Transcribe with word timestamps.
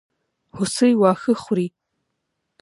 هوسۍ 0.55 0.93
واښه 1.01 1.33
خوري. 1.43 1.67